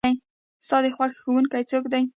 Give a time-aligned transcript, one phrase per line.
[0.67, 2.03] ستا د خوښې ښوونکي څوک دی؟